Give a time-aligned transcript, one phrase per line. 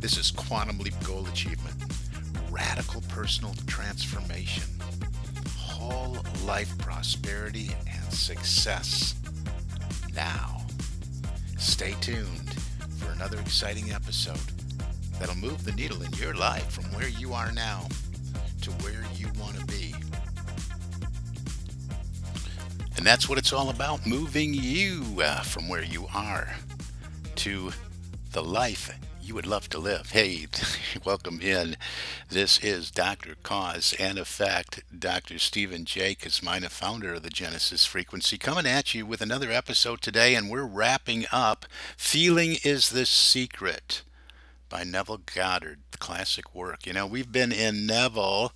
[0.00, 1.74] This is Quantum Leap Goal Achievement,
[2.52, 4.62] radical personal transformation,
[5.56, 9.16] whole life prosperity and success.
[10.14, 10.64] Now,
[11.58, 12.54] stay tuned
[12.98, 14.38] for another exciting episode
[15.18, 17.88] that'll move the needle in your life from where you are now
[18.62, 19.96] to where you want to be.
[22.96, 26.54] And that's what it's all about moving you uh, from where you are
[27.34, 27.72] to
[28.30, 28.96] the life
[29.28, 30.12] you would love to live.
[30.12, 30.46] Hey,
[31.04, 31.76] welcome in.
[32.30, 33.36] This is Dr.
[33.42, 35.38] Cause and Effect, Dr.
[35.38, 36.14] Stephen J.
[36.14, 40.64] Kosmyna, founder of the Genesis Frequency, coming at you with another episode today, and we're
[40.64, 41.66] wrapping up
[41.98, 44.00] Feeling is the Secret
[44.70, 46.86] by Neville Goddard, classic work.
[46.86, 48.52] You know, we've been in Neville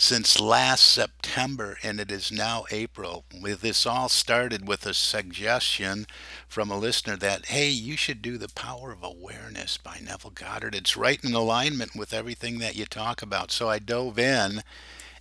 [0.00, 3.22] since last September, and it is now April.
[3.38, 6.06] This all started with a suggestion
[6.48, 10.74] from a listener that, hey, you should do The Power of Awareness by Neville Goddard.
[10.74, 13.50] It's right in alignment with everything that you talk about.
[13.50, 14.62] So I dove in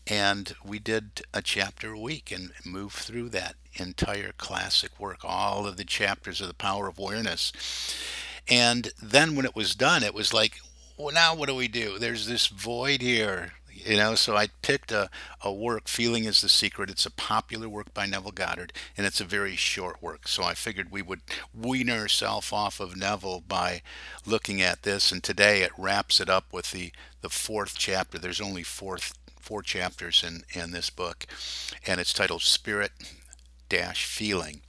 [0.07, 5.67] and we did a chapter a week and moved through that entire classic work, all
[5.67, 7.51] of the chapters of The Power of Awareness.
[8.47, 10.61] And then when it was done, it was like,
[10.95, 11.99] well, now what do we do?
[11.99, 13.51] There's this void here
[13.89, 15.09] you know so i picked a,
[15.41, 16.89] a work feeling is the secret.
[16.89, 20.27] It's a popular work by neville goddard and it's a very short work.
[20.27, 21.21] So i figured we would
[21.53, 23.81] wean ourselves off of neville by
[24.25, 26.91] looking at this and today it wraps it up with the
[27.21, 28.19] the fourth chapter.
[28.19, 31.25] There's only fourth four chapters in in this book
[31.87, 32.91] and it's titled spirit
[33.69, 34.61] dash feeling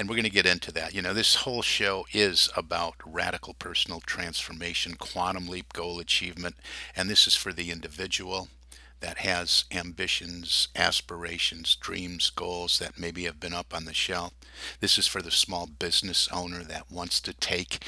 [0.00, 0.94] and we're going to get into that.
[0.94, 6.56] You know, this whole show is about radical personal transformation, quantum leap goal achievement,
[6.96, 8.48] and this is for the individual
[9.00, 14.32] that has ambitions, aspirations, dreams, goals that maybe have been up on the shelf.
[14.80, 17.84] This is for the small business owner that wants to take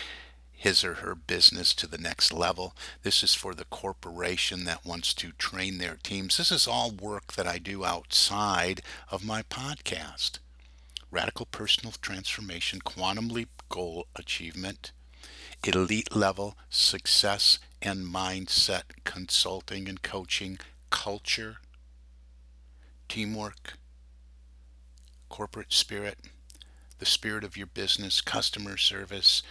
[0.52, 2.76] his or her business to the next level.
[3.04, 6.36] This is for the corporation that wants to train their teams.
[6.36, 10.40] This is all work that I do outside of my podcast
[11.12, 14.90] radical personal transformation, quantum leap goal achievement,
[15.62, 20.58] elite level success and mindset consulting and coaching,
[20.90, 21.58] culture,
[23.08, 23.74] teamwork,
[25.28, 26.18] corporate spirit,
[26.98, 29.42] the spirit of your business, customer service,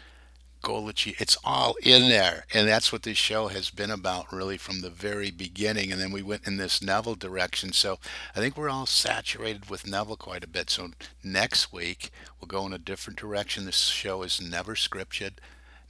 [0.62, 1.16] goal achieve.
[1.20, 2.46] It's all in there.
[2.54, 5.92] And that's what this show has been about really from the very beginning.
[5.92, 7.74] And then we went in this Neville direction.
[7.74, 8.00] So
[8.36, 10.70] I think we're all saturated with Neville quite a bit.
[10.70, 10.92] So
[11.24, 13.66] next week we'll go in a different direction.
[13.66, 15.34] This show is never scripted.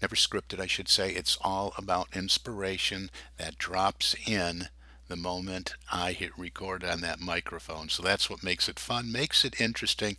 [0.02, 1.12] Never scripted, I should say.
[1.12, 4.70] It's all about inspiration that drops in
[5.08, 7.90] the moment I hit record on that microphone.
[7.90, 10.18] So that's what makes it fun, makes it interesting,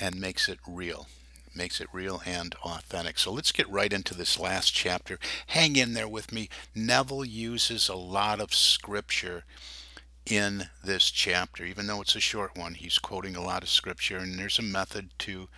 [0.00, 1.06] and makes it real
[1.54, 3.18] makes it real and authentic.
[3.18, 5.18] So let's get right into this last chapter.
[5.48, 6.48] Hang in there with me.
[6.74, 9.44] Neville uses a lot of scripture
[10.26, 12.74] in this chapter, even though it's a short one.
[12.74, 15.48] He's quoting a lot of scripture, and there's a method to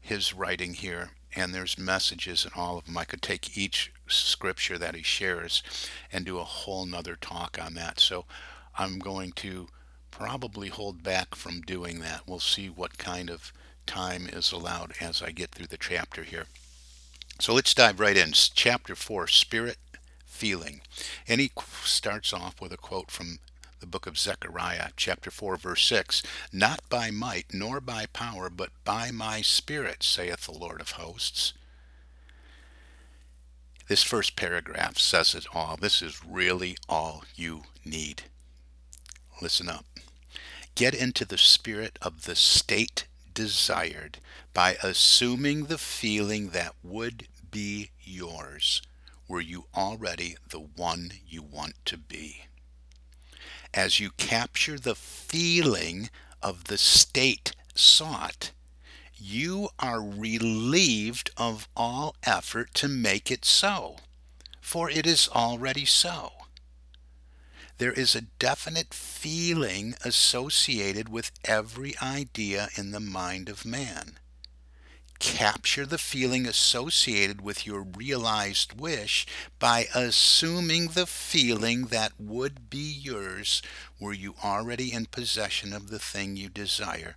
[0.00, 2.96] his writing here, and there's messages in all of them.
[2.98, 5.62] I could take each scripture that he shares
[6.12, 8.00] and do a whole nother talk on that.
[8.00, 8.24] So
[8.78, 9.68] I'm going to
[10.10, 12.22] probably hold back from doing that.
[12.26, 13.52] We'll see what kind of
[13.86, 16.46] time is allowed as I get through the chapter here.
[17.40, 18.32] So let's dive right in.
[18.32, 19.78] Chapter 4 Spirit
[20.24, 20.82] Feeling.
[21.26, 21.50] And he
[21.84, 23.38] starts off with a quote from
[23.80, 28.70] the book of Zechariah, chapter 4, verse 6 Not by might nor by power, but
[28.84, 31.52] by my Spirit, saith the Lord of hosts.
[33.88, 35.76] This first paragraph says it all.
[35.76, 38.24] This is really all you need.
[39.40, 39.84] Listen up.
[40.74, 43.06] Get into the spirit of the state
[43.36, 44.18] desired
[44.54, 48.82] by assuming the feeling that would be yours
[49.28, 52.46] were you already the one you want to be.
[53.74, 56.08] As you capture the feeling
[56.42, 58.52] of the state sought,
[59.14, 63.96] you are relieved of all effort to make it so,
[64.62, 66.32] for it is already so
[67.78, 74.18] there is a definite feeling associated with every idea in the mind of man.
[75.18, 79.26] capture the feeling associated with your realized wish
[79.58, 83.62] by assuming the feeling that would be yours
[83.98, 87.16] were you already in possession of the thing you desire,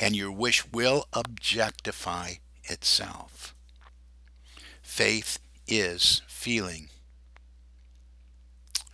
[0.00, 2.34] and your wish will objectify
[2.64, 3.54] itself.
[4.82, 6.88] Faith is feeling.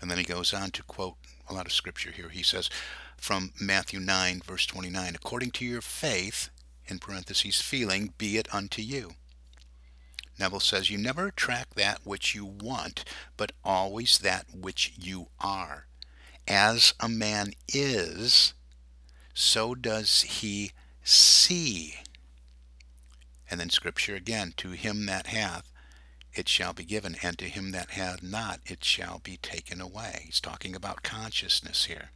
[0.04, 1.14] And then he goes on to quote
[1.48, 2.28] a lot of scripture here.
[2.28, 2.68] He says
[3.16, 6.50] from Matthew 9, verse 29, according to your faith,
[6.86, 9.12] in parentheses, feeling, be it unto you.
[10.38, 13.06] Neville says, You never attract that which you want,
[13.38, 15.86] but always that which you are.
[16.46, 18.52] As a man is,
[19.32, 20.72] so does he
[21.02, 21.94] see.
[23.50, 25.72] And then scripture again, to him that hath,
[26.34, 30.22] it shall be given, and to him that hath not, it shall be taken away.
[30.26, 32.10] He's talking about consciousness here.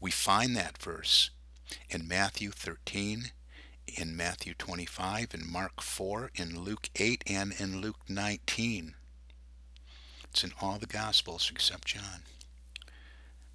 [0.00, 1.30] We find that verse
[1.90, 3.32] in Matthew 13,
[3.86, 8.94] in Matthew 25, in Mark 4, in Luke 8, and in Luke 19.
[10.24, 12.22] It's in all the Gospels except John.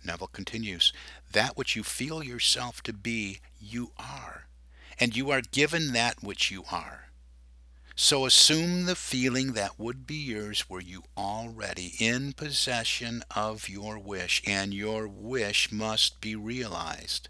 [0.05, 0.93] Neville continues,
[1.31, 4.47] That which you feel yourself to be, you are,
[4.99, 7.07] and you are given that which you are.
[7.95, 13.99] So assume the feeling that would be yours were you already in possession of your
[13.99, 17.29] wish, and your wish must be realized.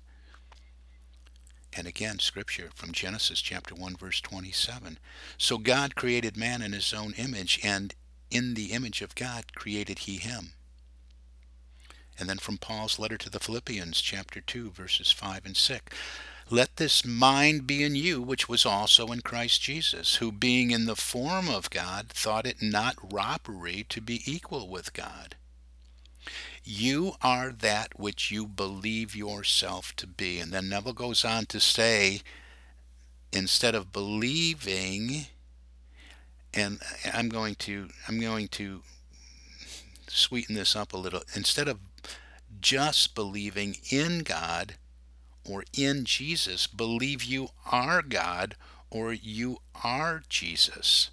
[1.76, 5.00] And again, scripture from Genesis chapter 1, verse 27.
[5.38, 7.94] So God created man in his own image, and
[8.32, 10.54] in the image of God created he him.
[12.18, 15.98] And then from Paul's letter to the Philippians, chapter 2, verses 5 and 6.
[16.50, 20.86] Let this mind be in you, which was also in Christ Jesus, who being in
[20.86, 25.36] the form of God, thought it not robbery to be equal with God.
[26.64, 30.40] You are that which you believe yourself to be.
[30.40, 32.22] And then Neville goes on to say,
[33.32, 35.28] instead of believing,
[36.54, 36.80] and
[37.12, 38.84] I'm going to I'm going to
[40.08, 41.24] sweeten this up a little.
[41.36, 41.80] Instead of
[42.62, 44.76] just believing in God
[45.50, 48.56] or in Jesus, believe you are God
[48.90, 51.10] or you are Jesus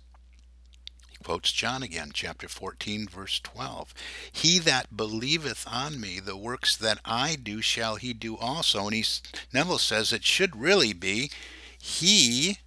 [1.11, 3.95] He quotes John again, chapter 14, verse 12.
[4.31, 8.87] He that believeth on me, the works that I do shall he do also.
[8.87, 9.05] And he,
[9.53, 11.31] Neville says it should really be,
[11.79, 12.59] he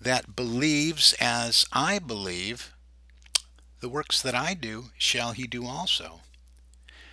[0.00, 2.74] that believes as I believe,
[3.80, 6.20] the works that I do shall he do also.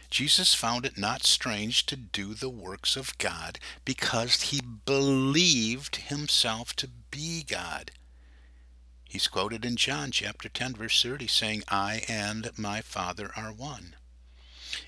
[0.09, 6.75] Jesus found it not strange to do the works of God because he believed himself
[6.77, 7.92] to be God.
[9.04, 13.95] He's quoted in John chapter 10 verse 30 saying, I and my Father are one.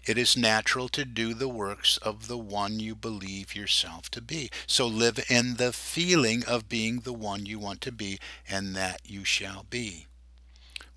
[0.05, 4.49] It is natural to do the works of the one you believe yourself to be.
[4.67, 9.01] So live in the feeling of being the one you want to be, and that
[9.05, 10.07] you shall be.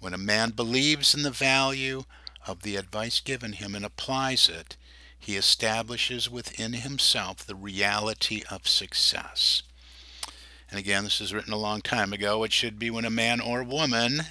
[0.01, 2.05] When a man believes in the value
[2.47, 4.77] of the advice given him and applies it,
[5.19, 9.63] he establishes within himself the reality of success.
[10.69, 12.43] And again, this is written a long time ago.
[12.43, 14.23] It should be when a man or woman,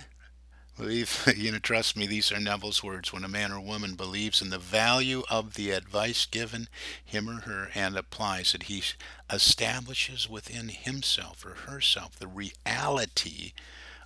[0.78, 3.14] believe, you know, trust me, these are Neville's words.
[3.14, 6.68] When a man or woman believes in the value of the advice given
[7.06, 8.84] him or her and applies it, he
[9.32, 13.54] establishes within himself or herself the reality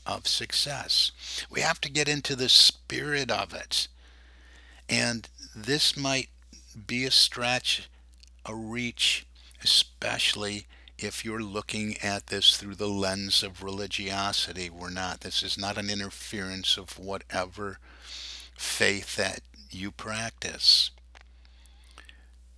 [0.06, 1.12] of success.
[1.50, 3.88] We have to get into the spirit of it.
[4.89, 6.30] And this might
[6.88, 7.89] be a stretch,
[8.46, 9.25] a reach,
[9.63, 14.70] especially if you're looking at this through the lens of religiosity.
[14.70, 15.22] We're not.
[15.22, 17.80] This is not an interference of whatever
[18.58, 20.92] faith that you practice.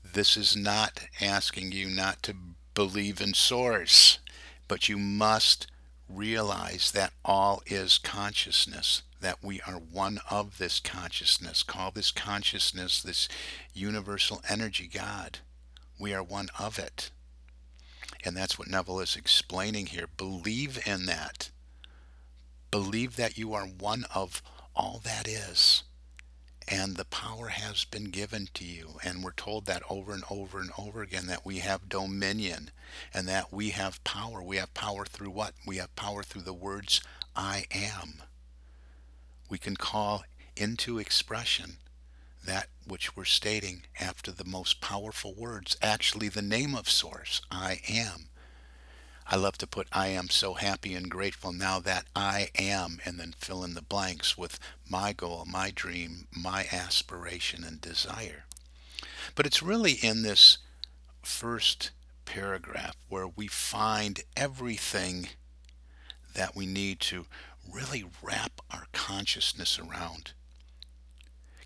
[0.03, 2.35] This is not asking you not to
[2.73, 4.19] believe in source,
[4.67, 5.67] but you must
[6.09, 11.63] realize that all is consciousness, that we are one of this consciousness.
[11.63, 13.27] Call this consciousness this
[13.73, 15.39] universal energy God.
[15.99, 17.11] We are one of it.
[18.23, 20.07] And that's what Neville is explaining here.
[20.17, 21.49] Believe in that.
[22.71, 24.41] Believe that you are one of
[24.75, 25.83] all that is.
[26.67, 28.99] And the power has been given to you.
[29.03, 32.71] And we're told that over and over and over again that we have dominion
[33.13, 34.43] and that we have power.
[34.43, 35.53] We have power through what?
[35.65, 37.01] We have power through the words,
[37.35, 38.23] I am.
[39.49, 40.23] We can call
[40.55, 41.77] into expression
[42.45, 47.81] that which we're stating after the most powerful words, actually the name of source, I
[47.89, 48.29] am.
[49.29, 53.19] I love to put I am so happy and grateful now that I am, and
[53.19, 54.57] then fill in the blanks with
[54.89, 58.45] my goal, my dream, my aspiration and desire.
[59.35, 60.59] But it's really in this
[61.21, 61.91] first
[62.23, 65.27] paragraph where we find everything
[66.33, 67.25] that we need to
[67.71, 70.33] really wrap our consciousness around.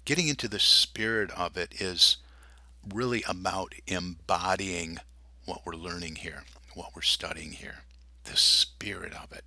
[0.06, 2.18] Getting into the spirit of it is
[2.94, 4.98] really about embodying
[5.46, 6.44] what we're learning here,
[6.74, 7.80] what we're studying here,
[8.24, 9.44] the spirit of it.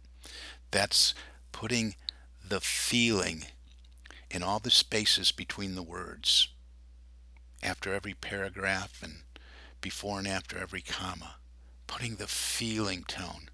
[0.71, 1.15] That's
[1.53, 1.95] putting
[2.47, 3.47] the feeling
[4.31, 6.49] in all the spaces between the words,
[7.63, 9.23] after every paragraph and
[9.81, 11.37] before and after every comma,
[11.87, 13.49] putting the feeling tone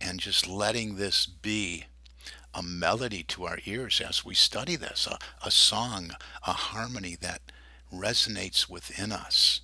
[0.00, 1.84] and just letting this be
[2.54, 6.12] a melody to our ears as we study this, a, a song,
[6.46, 7.40] a harmony that
[7.92, 9.60] resonates within us.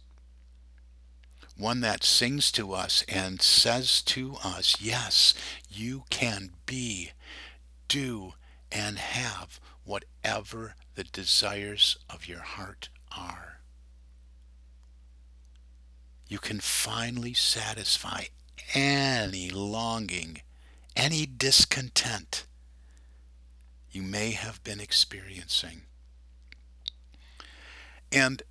[1.56, 5.34] One that sings to us and says to us, yes,
[5.70, 7.12] you can be,
[7.86, 8.34] do,
[8.72, 13.60] and have whatever the desires of your heart are.
[16.26, 18.24] You can finally satisfy
[18.74, 20.40] any longing,
[20.96, 22.46] any discontent
[23.94, 25.82] you may have been experiencing.
[28.10, 28.42] And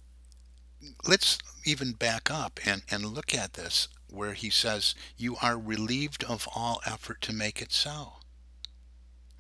[1.08, 6.24] let's even back up and, and look at this where he says, You are relieved
[6.24, 8.14] of all effort to make it so.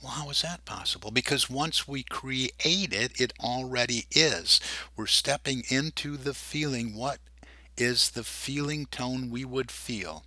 [0.01, 1.11] Well, how is that possible?
[1.11, 4.59] Because once we create it, it already is.
[4.97, 6.95] We're stepping into the feeling.
[6.95, 7.19] What
[7.77, 10.25] is the feeling tone we would feel?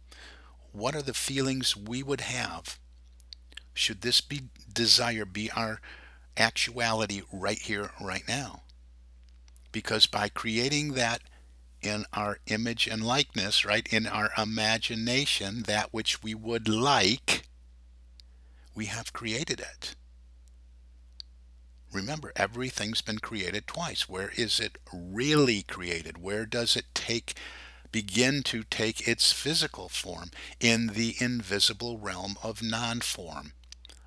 [0.73, 2.79] What are the feelings we would have?
[3.77, 5.81] Should this be desire be our
[6.37, 8.63] actuality right here, right now?
[9.71, 11.21] Because by creating that
[11.83, 17.43] in our image and likeness, right, in our imagination, that which we would like,
[18.75, 19.95] we have created it.
[21.93, 24.09] Remember, everything's been created twice.
[24.09, 26.23] Where is it really created?
[26.23, 27.35] Where does it take
[27.93, 30.31] begin to take its physical form?
[30.61, 33.53] In the invisible realm of non-form,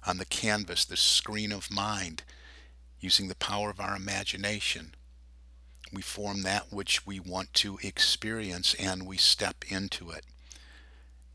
[0.06, 2.24] on the canvas, the screen of mind,
[3.00, 4.94] using the power of our imagination.
[5.92, 10.26] We form that which we want to experience and we step into it.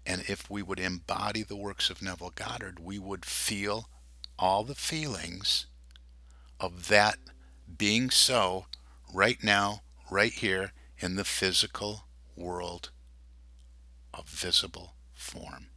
[0.06, 3.88] And if we would embody the works of Neville Goddard, we would feel
[4.38, 5.66] all the feelings
[6.60, 7.18] of that
[7.78, 8.66] being so
[9.12, 12.04] right now, right here in the physical
[12.36, 12.90] world
[14.12, 15.68] of visible form.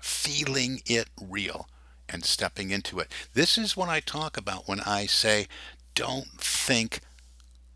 [0.00, 1.68] Feeling it real
[2.08, 3.10] and stepping into it.
[3.34, 5.46] This is what I talk about when I say,
[5.94, 7.00] don't think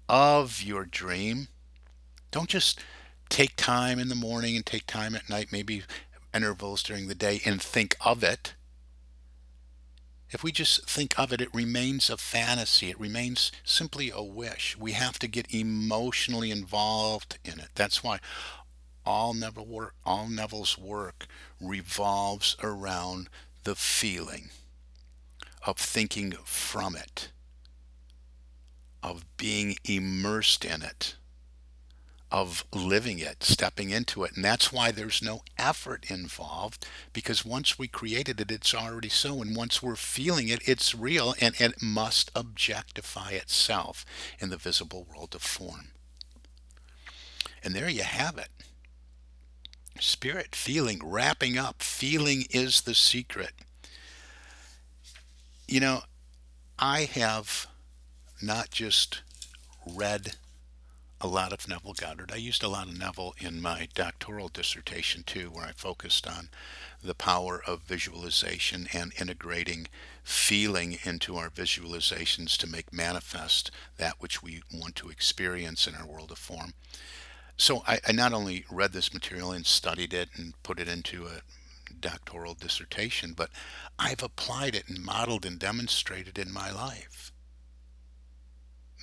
[0.08, 1.48] of your dream.
[2.30, 2.80] Don't just
[3.28, 5.82] take time in the morning and take time at night, maybe
[6.34, 8.54] intervals during the day, and think of it.
[10.32, 12.88] If we just think of it, it remains a fantasy.
[12.88, 14.76] It remains simply a wish.
[14.78, 17.70] We have to get emotionally involved in it.
[17.74, 18.20] That's why
[19.04, 21.26] all Neville's work
[21.60, 23.28] revolves around
[23.64, 24.50] the feeling
[25.66, 27.30] of thinking from it,
[29.02, 31.16] of being immersed in it
[32.30, 34.32] of living it, stepping into it.
[34.36, 39.42] And that's why there's no effort involved because once we created it, it's already so.
[39.42, 44.04] And once we're feeling it, it's real and it must objectify itself
[44.38, 45.88] in the visible world of form.
[47.64, 48.48] And there you have it.
[49.98, 51.82] Spirit, feeling, wrapping up.
[51.82, 53.52] Feeling is the secret.
[55.66, 56.02] You know,
[56.78, 57.66] I have
[58.42, 59.22] not just
[59.86, 60.36] read
[61.20, 62.32] a lot of Neville Goddard.
[62.32, 66.48] I used a lot of Neville in my doctoral dissertation too, where I focused on
[67.02, 69.88] the power of visualization and integrating
[70.22, 76.06] feeling into our visualizations to make manifest that which we want to experience in our
[76.06, 76.72] world of form.
[77.60, 81.26] So I, I not only read this material and studied it and put it into
[81.26, 81.42] a
[82.00, 83.50] doctoral dissertation, but
[83.98, 87.32] I've applied it and modeled and demonstrated in my life.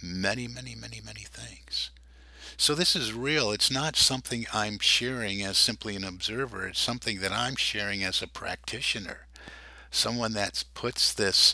[0.02, 1.92] Many, many, many, many things.
[2.58, 3.52] So this is real.
[3.52, 6.68] It's not something I'm sharing as simply an observer.
[6.68, 9.28] It's something that I'm sharing as a practitioner,
[9.92, 11.54] someone that puts this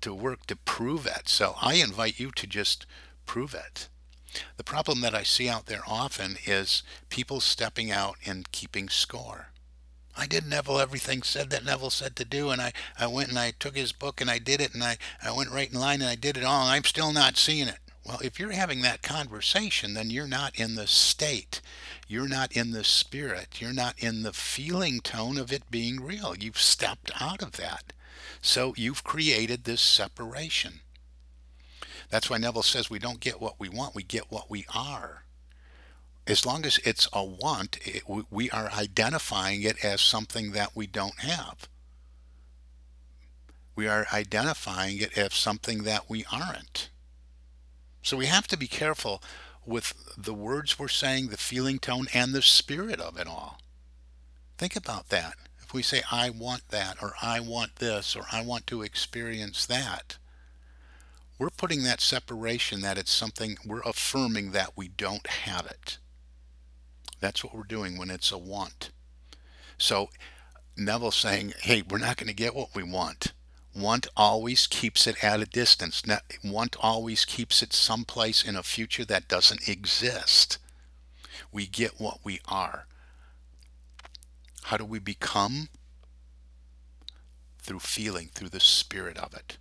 [0.00, 1.28] to work to prove it.
[1.28, 2.86] So I invite you to just
[3.26, 3.88] prove it.
[4.56, 9.48] The problem that I see out there often is people stepping out and keeping score.
[10.16, 13.38] I did Neville everything said that Neville said to do, and I, I went and
[13.38, 16.02] I took his book and I did it, and I, I went right in line
[16.02, 17.78] and I did it all, and I'm still not seeing it.
[18.04, 21.60] Well, if you're having that conversation, then you're not in the state.
[22.08, 23.60] You're not in the spirit.
[23.60, 26.34] You're not in the feeling tone of it being real.
[26.36, 27.92] You've stepped out of that.
[28.42, 30.80] So you've created this separation.
[32.10, 35.24] That's why Neville says we don't get what we want, we get what we are.
[36.26, 40.86] As long as it's a want, it, we are identifying it as something that we
[40.86, 41.68] don't have.
[43.76, 46.90] we are identifying it as something that we aren't.
[48.02, 49.22] So we have to be careful
[49.64, 53.60] with the words we're saying, the feeling tone, and the spirit of it all.
[54.58, 55.34] Think about that.
[55.62, 59.66] If we say, I want that, or I want this, or I want to experience
[59.66, 60.18] that,
[61.40, 65.96] we're putting that separation that it's something, we're affirming that we don't have it.
[67.18, 68.90] That's what we're doing when it's a want.
[69.78, 70.10] So
[70.76, 73.32] Neville's saying, hey, we're not going to get what we want.
[73.74, 76.02] Want always keeps it at a distance.
[76.44, 80.58] Want always keeps it someplace in a future that doesn't exist.
[81.50, 82.86] We get what we are.
[84.64, 85.70] How do we become?
[87.62, 89.56] Through feeling, through the spirit of it.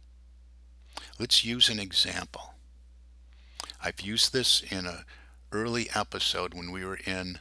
[1.20, 2.54] Let's use an example.
[3.84, 5.04] I've used this in an
[5.52, 7.40] early episode when we were in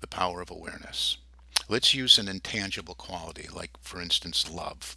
[0.00, 1.18] the power of awareness.
[1.68, 4.96] Let's use an intangible quality, like, for instance, love.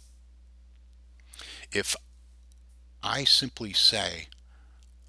[1.70, 1.94] If
[3.02, 4.26] I simply say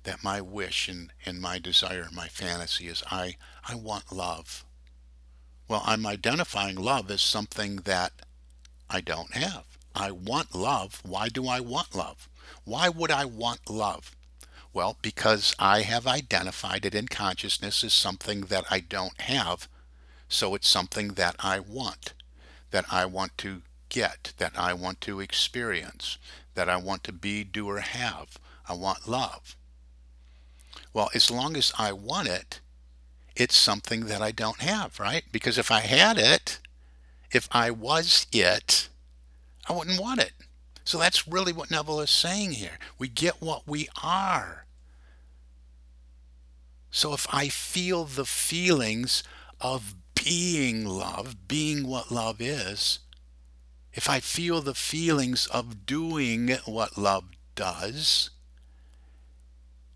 [0.03, 4.63] that my wish and, and my desire, my fantasy is I, I want love,
[5.67, 8.13] well, I'm identifying love as something that
[8.89, 9.76] I don't have.
[9.97, 11.01] I want love.
[11.03, 12.29] Why do I want love?
[12.63, 14.15] Why would I want love?
[14.71, 19.67] Well, because I have identified it in consciousness as something that I don't have
[20.29, 22.13] so it's something that I want,
[22.71, 26.17] that I want to get, that I want to experience,
[26.55, 28.37] that I want to be, do, or have.
[28.67, 29.55] I want love.
[30.93, 32.59] Well, as long as I want it,
[33.35, 35.23] it's something that I don't have, right?
[35.31, 36.59] Because if I had it,
[37.31, 38.89] if I was it,
[39.67, 40.31] I wouldn't want it.
[40.83, 42.79] So that's really what Neville is saying here.
[42.97, 44.65] We get what we are.
[46.91, 49.21] So if I feel the feelings
[49.59, 52.99] of being love, being what love is,
[53.93, 57.25] if I feel the feelings of doing what love
[57.55, 58.29] does,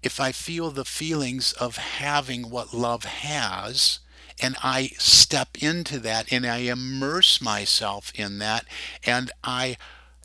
[0.04, 4.01] if I feel the feelings of having what love has,
[4.42, 8.66] and I step into that and I immerse myself in that
[9.06, 9.78] and I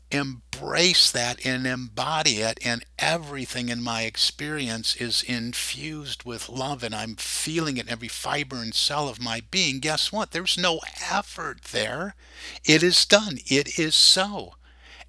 [0.09, 6.95] embrace that and embody it and everything in my experience is infused with love and
[6.95, 10.31] I'm feeling it in every fiber and cell of my being, guess what?
[10.31, 10.79] There's no
[11.11, 12.15] effort there.
[12.63, 13.39] It is done.
[13.45, 14.55] It is so.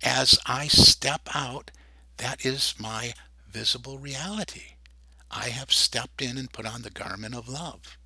[0.03, 1.71] As I step out,
[2.17, 3.15] that is my
[3.49, 4.75] visible reality.
[5.31, 7.98] I have stepped in and put on the garment of love.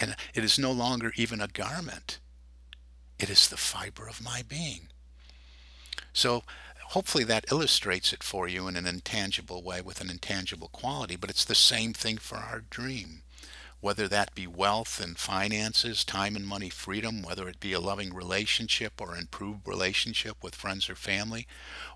[0.00, 2.18] And it is no longer even a garment.
[3.18, 4.88] It is the fiber of my being.
[6.12, 6.42] So
[6.90, 11.30] hopefully that illustrates it for you in an intangible way with an intangible quality, but
[11.30, 13.22] it's the same thing for our dream.
[13.80, 18.12] Whether that be wealth and finances, time and money freedom, whether it be a loving
[18.12, 21.46] relationship or improved relationship with friends or family,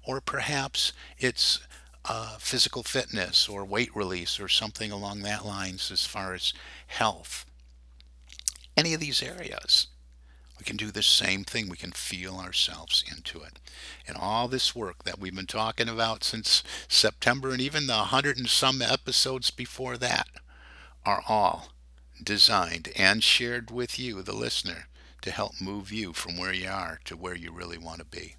[0.02, 1.60] or perhaps it's
[2.06, 6.52] uh, physical fitness or weight release or something along that lines as far as
[6.86, 7.46] health.
[8.76, 9.88] Any of these areas.
[10.58, 11.68] We can do the same thing.
[11.68, 13.58] We can feel ourselves into it.
[14.06, 18.36] And all this work that we've been talking about since September and even the hundred
[18.38, 20.28] and some episodes before that
[21.04, 21.72] are all
[22.22, 24.86] designed and shared with you, the listener,
[25.22, 28.36] to help move you from where you are to where you really want to be.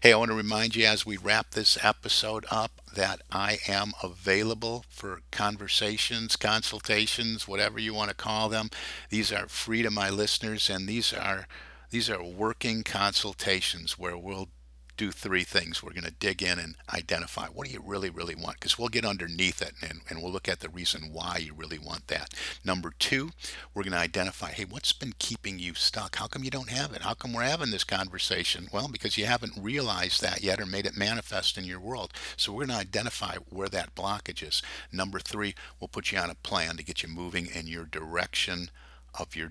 [0.00, 3.92] Hey, I want to remind you as we wrap this episode up that I am
[4.02, 8.70] available for conversations, consultations, whatever you want to call them.
[9.10, 11.46] These are free to my listeners and these are
[11.90, 14.48] these are working consultations where we'll
[14.98, 15.82] do three things.
[15.82, 18.56] We're going to dig in and identify what do you really, really want?
[18.56, 21.78] Because we'll get underneath it and, and we'll look at the reason why you really
[21.78, 22.34] want that.
[22.64, 23.30] Number two,
[23.72, 26.16] we're going to identify hey, what's been keeping you stuck?
[26.16, 27.02] How come you don't have it?
[27.02, 28.68] How come we're having this conversation?
[28.72, 32.12] Well, because you haven't realized that yet or made it manifest in your world.
[32.36, 34.62] So we're going to identify where that blockage is.
[34.92, 38.70] Number three, we'll put you on a plan to get you moving in your direction
[39.18, 39.50] of your,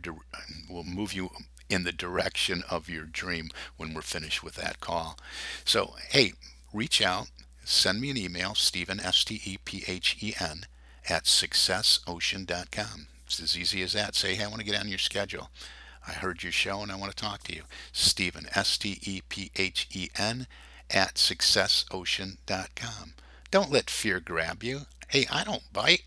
[0.69, 1.29] we'll move you
[1.69, 5.17] in the direction of your dream when we're finished with that call.
[5.65, 6.33] So, hey,
[6.73, 7.27] reach out,
[7.63, 10.65] send me an email, Stephen, S T E P H E N,
[11.09, 13.07] at successocean.com.
[13.25, 14.15] It's as easy as that.
[14.15, 15.49] Say, hey, I want to get on your schedule.
[16.07, 17.63] I heard your show and I want to talk to you.
[17.91, 20.47] Stephen, S T E P H E N,
[20.89, 23.13] at successocean.com.
[23.51, 24.81] Don't let fear grab you.
[25.09, 26.03] Hey, I don't bite.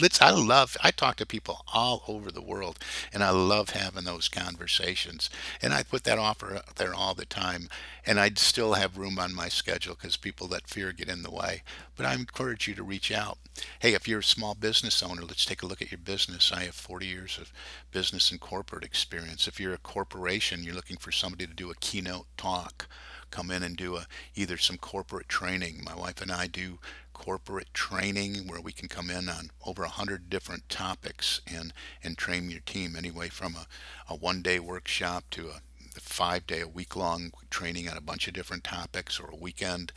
[0.00, 2.78] Let's, I love, I talk to people all over the world
[3.12, 5.28] and I love having those conversations.
[5.60, 7.68] And I put that offer out there all the time.
[8.06, 11.30] And I'd still have room on my schedule because people let fear get in the
[11.30, 11.62] way.
[11.96, 13.38] But I encourage you to reach out.
[13.80, 16.50] Hey, if you're a small business owner, let's take a look at your business.
[16.52, 17.52] I have 40 years of
[17.92, 19.48] business and corporate experience.
[19.48, 22.88] If you're a corporation, you're looking for somebody to do a keynote talk
[23.30, 25.82] come in and do a, either some corporate training.
[25.84, 26.78] My wife and I do
[27.12, 32.16] corporate training where we can come in on over a hundred different topics and and
[32.16, 33.66] train your team anyway from a,
[34.08, 35.60] a one day workshop to a
[36.00, 39.92] five day a week long training on a bunch of different topics or a weekend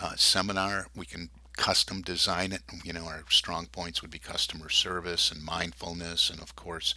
[0.00, 0.86] uh, seminar.
[0.94, 2.62] We can custom design it.
[2.84, 6.94] You know our strong points would be customer service and mindfulness and of course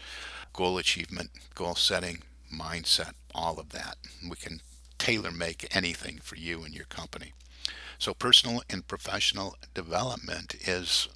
[0.53, 2.21] goal achievement goal setting
[2.53, 3.97] mindset all of that.
[4.29, 4.61] We can
[5.01, 7.33] tailor make anything for you and your company.
[7.97, 11.07] So, personal and professional development is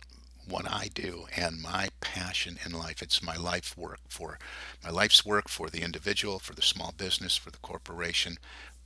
[0.50, 3.04] what I do and my passion in life.
[3.04, 4.39] It's my life work for
[4.84, 8.38] my life's work for the individual, for the small business, for the corporation,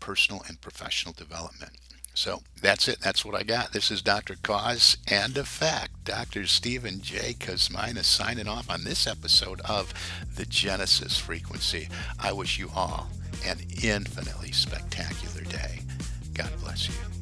[0.01, 1.71] personal and professional development.
[2.13, 2.99] So that's it.
[2.99, 3.71] That's what I got.
[3.71, 4.35] This is Dr.
[4.43, 6.03] Cause and Effect.
[6.03, 6.45] Dr.
[6.45, 7.35] Stephen J.
[7.39, 9.93] Kosmyna signing off on this episode of
[10.35, 11.87] The Genesis Frequency.
[12.19, 13.07] I wish you all
[13.45, 15.79] an infinitely spectacular day.
[16.33, 17.18] God bless you.